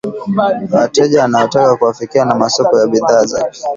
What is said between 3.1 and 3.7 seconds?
zake